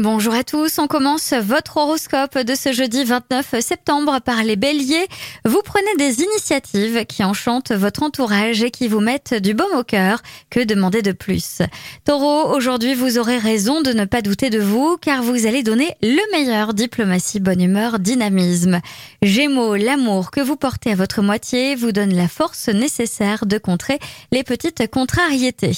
Bonjour 0.00 0.32
à 0.32 0.44
tous, 0.44 0.78
on 0.78 0.86
commence 0.86 1.32
votre 1.32 1.78
horoscope 1.78 2.38
de 2.38 2.54
ce 2.54 2.72
jeudi 2.72 3.02
29 3.02 3.58
septembre 3.58 4.20
par 4.20 4.44
les 4.44 4.54
béliers. 4.54 5.08
Vous 5.44 5.60
prenez 5.64 5.92
des 5.98 6.22
initiatives 6.22 7.04
qui 7.06 7.24
enchantent 7.24 7.72
votre 7.72 8.04
entourage 8.04 8.62
et 8.62 8.70
qui 8.70 8.86
vous 8.86 9.00
mettent 9.00 9.34
du 9.34 9.54
baume 9.54 9.76
au 9.76 9.82
cœur. 9.82 10.22
Que 10.50 10.60
demander 10.60 11.02
de 11.02 11.10
plus? 11.10 11.62
Taureau, 12.04 12.54
aujourd'hui 12.54 12.94
vous 12.94 13.18
aurez 13.18 13.38
raison 13.38 13.82
de 13.82 13.92
ne 13.92 14.04
pas 14.04 14.22
douter 14.22 14.50
de 14.50 14.60
vous 14.60 14.98
car 15.00 15.20
vous 15.20 15.48
allez 15.48 15.64
donner 15.64 15.96
le 16.00 16.30
meilleur 16.30 16.74
diplomatie, 16.74 17.40
bonne 17.40 17.60
humeur, 17.60 17.98
dynamisme. 17.98 18.80
Gémeaux, 19.22 19.74
l'amour 19.74 20.30
que 20.30 20.40
vous 20.40 20.56
portez 20.56 20.92
à 20.92 20.94
votre 20.94 21.22
moitié 21.22 21.74
vous 21.74 21.90
donne 21.90 22.14
la 22.14 22.28
force 22.28 22.68
nécessaire 22.68 23.46
de 23.46 23.58
contrer 23.58 23.98
les 24.30 24.44
petites 24.44 24.88
contrariétés. 24.92 25.76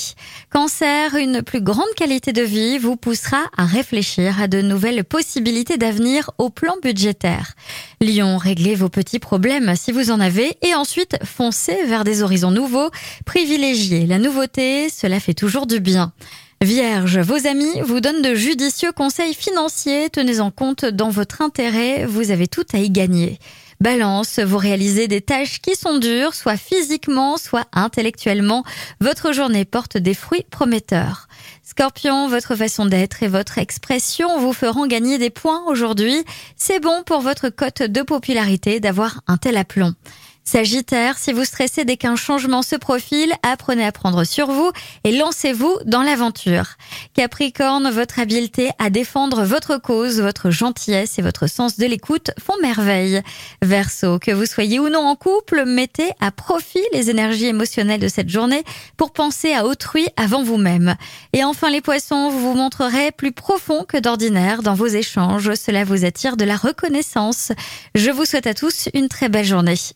Cancer, 0.50 1.14
une 1.14 1.40
plus 1.40 1.62
grande 1.62 1.94
qualité 1.96 2.34
de 2.34 2.42
vie 2.42 2.76
vous 2.76 2.96
poussera 2.96 3.44
à 3.56 3.64
réfléchir 3.64 4.09
à 4.18 4.48
de 4.48 4.60
nouvelles 4.60 5.04
possibilités 5.04 5.76
d'avenir 5.76 6.30
au 6.38 6.50
plan 6.50 6.74
budgétaire. 6.82 7.54
Lyon, 8.00 8.38
réglez 8.38 8.74
vos 8.74 8.88
petits 8.88 9.18
problèmes 9.18 9.74
si 9.76 9.92
vous 9.92 10.10
en 10.10 10.20
avez 10.20 10.56
et 10.62 10.74
ensuite 10.74 11.16
foncez 11.24 11.84
vers 11.86 12.04
des 12.04 12.22
horizons 12.22 12.50
nouveaux. 12.50 12.90
Privilégiez 13.24 14.06
la 14.06 14.18
nouveauté, 14.18 14.88
cela 14.90 15.20
fait 15.20 15.34
toujours 15.34 15.66
du 15.66 15.80
bien. 15.80 16.12
Vierge, 16.62 17.18
vos 17.18 17.46
amis 17.46 17.80
vous 17.82 18.00
donnent 18.00 18.22
de 18.22 18.34
judicieux 18.34 18.92
conseils 18.92 19.34
financiers, 19.34 20.10
tenez 20.10 20.40
en 20.40 20.50
compte 20.50 20.84
dans 20.84 21.08
votre 21.08 21.40
intérêt, 21.40 22.04
vous 22.04 22.30
avez 22.30 22.48
tout 22.48 22.66
à 22.72 22.78
y 22.78 22.90
gagner. 22.90 23.38
Balance, 23.80 24.40
vous 24.40 24.58
réalisez 24.58 25.08
des 25.08 25.22
tâches 25.22 25.62
qui 25.62 25.74
sont 25.74 25.96
dures, 25.96 26.34
soit 26.34 26.58
physiquement, 26.58 27.38
soit 27.38 27.66
intellectuellement. 27.72 28.62
Votre 29.00 29.32
journée 29.32 29.64
porte 29.64 29.96
des 29.96 30.12
fruits 30.12 30.44
prometteurs. 30.50 31.28
Scorpion, 31.70 32.26
votre 32.26 32.56
façon 32.56 32.84
d'être 32.84 33.22
et 33.22 33.28
votre 33.28 33.58
expression 33.58 34.40
vous 34.40 34.52
feront 34.52 34.88
gagner 34.88 35.18
des 35.18 35.30
points 35.30 35.62
aujourd'hui. 35.68 36.24
C'est 36.56 36.80
bon 36.80 37.04
pour 37.06 37.20
votre 37.20 37.48
cote 37.48 37.84
de 37.84 38.02
popularité 38.02 38.80
d'avoir 38.80 39.20
un 39.28 39.36
tel 39.36 39.56
aplomb. 39.56 39.94
Sagittaire, 40.50 41.16
si 41.16 41.32
vous 41.32 41.44
stressez 41.44 41.84
dès 41.84 41.96
qu'un 41.96 42.16
changement 42.16 42.62
se 42.62 42.74
profile, 42.74 43.32
apprenez 43.44 43.86
à 43.86 43.92
prendre 43.92 44.24
sur 44.24 44.50
vous 44.50 44.72
et 45.04 45.16
lancez-vous 45.16 45.78
dans 45.84 46.02
l'aventure. 46.02 46.70
Capricorne, 47.14 47.88
votre 47.88 48.18
habileté 48.18 48.70
à 48.80 48.90
défendre 48.90 49.44
votre 49.44 49.76
cause, 49.76 50.20
votre 50.20 50.50
gentillesse 50.50 51.20
et 51.20 51.22
votre 51.22 51.46
sens 51.46 51.76
de 51.76 51.86
l'écoute 51.86 52.32
font 52.36 52.60
merveille. 52.60 53.22
Verseau, 53.62 54.18
que 54.18 54.32
vous 54.32 54.44
soyez 54.44 54.80
ou 54.80 54.88
non 54.88 55.06
en 55.06 55.14
couple, 55.14 55.66
mettez 55.66 56.10
à 56.18 56.32
profit 56.32 56.82
les 56.92 57.10
énergies 57.10 57.46
émotionnelles 57.46 58.00
de 58.00 58.08
cette 58.08 58.28
journée 58.28 58.64
pour 58.96 59.12
penser 59.12 59.52
à 59.52 59.64
autrui 59.64 60.08
avant 60.16 60.42
vous-même. 60.42 60.96
Et 61.32 61.44
enfin 61.44 61.70
les 61.70 61.80
poissons, 61.80 62.28
vous 62.28 62.40
vous 62.40 62.54
montrerez 62.56 63.12
plus 63.12 63.30
profond 63.30 63.84
que 63.84 63.98
d'ordinaire 63.98 64.64
dans 64.64 64.74
vos 64.74 64.88
échanges. 64.88 65.54
Cela 65.54 65.84
vous 65.84 66.04
attire 66.04 66.36
de 66.36 66.44
la 66.44 66.56
reconnaissance. 66.56 67.52
Je 67.94 68.10
vous 68.10 68.24
souhaite 68.24 68.48
à 68.48 68.54
tous 68.54 68.88
une 68.94 69.06
très 69.06 69.28
belle 69.28 69.44
journée. 69.44 69.76